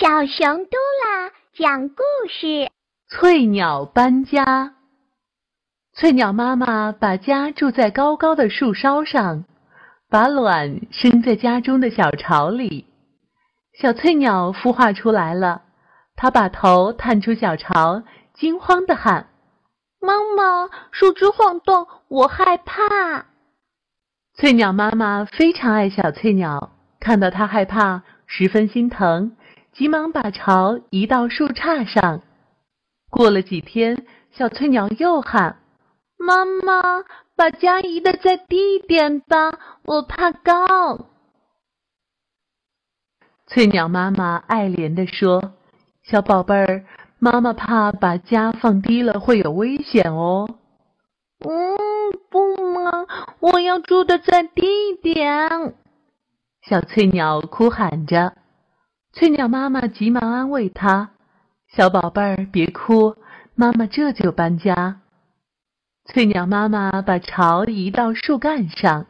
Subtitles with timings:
[0.00, 2.70] 小熊嘟啦讲故事：
[3.10, 4.72] 翠鸟搬家。
[5.92, 9.44] 翠鸟妈妈把家住在高高的树梢上，
[10.08, 12.86] 把卵生在家中的小巢里。
[13.78, 15.64] 小翠鸟孵化出来了，
[16.16, 19.28] 它把头探出小巢，惊慌地喊
[20.00, 23.26] ：“妈妈，树枝晃动，我害怕。”
[24.32, 29.36] 翠鸟妈妈非常爱小翠鸟，看到它害怕，十分心疼。
[29.80, 32.20] 急忙把巢移到树杈上。
[33.08, 35.56] 过了几天，小翠鸟又喊
[36.20, 37.02] ：“妈妈，
[37.34, 39.52] 把家移的再低一点吧，
[39.84, 41.06] 我怕高。”
[43.48, 45.54] 翠鸟妈妈爱怜地说
[46.04, 46.84] ：“小宝贝儿，
[47.18, 50.46] 妈妈怕把家放低了会有危险哦。
[51.40, 51.48] ”“嗯，
[52.28, 53.06] 不嘛，
[53.38, 55.72] 我要住的再低一点。”
[56.68, 58.34] 小翠鸟哭喊着。
[59.12, 61.10] 翠鸟妈妈急忙安慰它
[61.74, 63.16] ：“小宝贝儿，别哭，
[63.56, 65.00] 妈妈这就搬家。”
[66.06, 69.06] 翠鸟妈妈把巢移到树干上，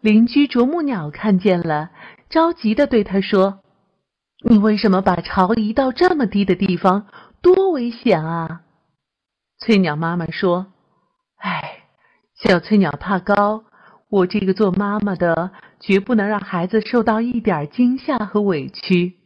[0.00, 1.90] 邻居啄木鸟看见了，
[2.30, 3.60] 着急地对它说
[4.42, 7.06] ：“你为什么把巢移到这么低的地方？
[7.42, 8.62] 多危险啊！”
[9.60, 10.72] 翠鸟妈妈说
[11.36, 11.84] ：“哎，
[12.34, 13.64] 小翠鸟怕高，
[14.08, 19.18] 我这个做妈妈的绝不能让孩子受到一点惊吓和委屈。”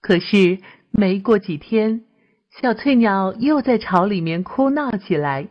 [0.00, 0.58] 可是
[0.90, 2.04] 没过几天，
[2.60, 5.48] 小翠鸟又在巢里面哭闹起来。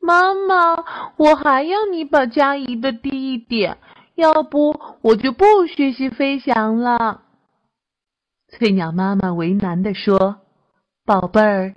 [0.00, 0.84] 妈妈，
[1.16, 3.78] 我还要你把家移的低一点，
[4.14, 7.22] 要不我就不学习飞翔了。
[8.48, 10.40] 翠鸟妈妈为难地说
[11.06, 11.74] ：“宝贝儿，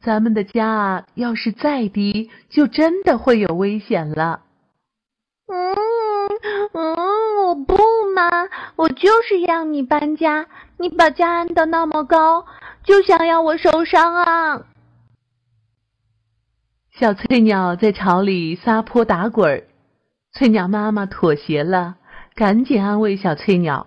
[0.00, 4.42] 咱们的家啊，要是再低，就真的会有危险了。”
[5.46, 5.76] 嗯
[6.72, 6.96] 嗯，
[7.46, 7.76] 我不
[8.14, 10.46] 嘛，我就是要你搬家。
[10.78, 12.46] 你把家安的那么高，
[12.84, 14.66] 就想要我受伤啊！
[16.98, 19.66] 小翠鸟在巢里撒泼打滚，
[20.32, 21.96] 翠鸟妈妈妥协了，
[22.34, 23.86] 赶紧安慰小翠鸟：“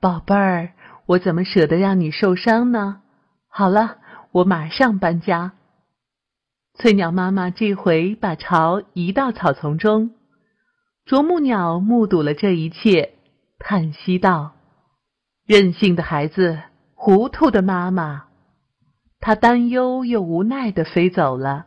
[0.00, 0.72] 宝贝儿，
[1.06, 3.02] 我怎么舍得让你受伤呢？
[3.48, 3.98] 好了，
[4.30, 5.52] 我马上搬家。”
[6.78, 10.12] 翠鸟妈妈这回把巢移到草丛中，
[11.04, 13.14] 啄木鸟目睹了这一切，
[13.58, 14.52] 叹息道。
[15.50, 16.60] 任性的孩子，
[16.94, 18.26] 糊涂的妈妈，
[19.18, 21.66] 他担忧又无奈地飞走了。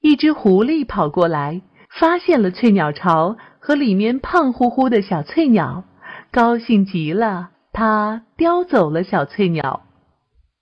[0.00, 5.84] 一只狐狸跑过来，发现了翠鸟巢和里面胖乎乎的小翠鸟，
[6.32, 7.50] 高兴极了。
[7.72, 9.84] 它叼走了小翠鸟。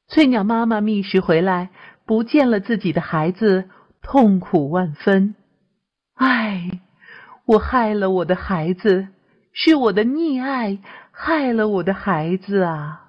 [0.06, 1.70] 翠鸟妈妈觅食回来，
[2.04, 3.70] 不见了自己的孩子，
[4.02, 5.34] 痛苦万分。
[6.16, 6.82] 唉，
[7.46, 9.08] 我害了我的孩子，
[9.54, 10.76] 是我的溺爱。
[11.18, 13.05] 害了我的孩子啊！